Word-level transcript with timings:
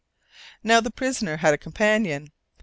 Now 0.63 0.81
the 0.81 0.89
prisoner 0.89 1.37
had 1.37 1.53
a 1.53 1.59
companion. 1.59 2.31